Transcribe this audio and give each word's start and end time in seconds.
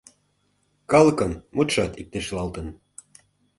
Калыкын 0.91 1.31
мутшат 1.55 1.91
иктешлалтын. 2.01 2.67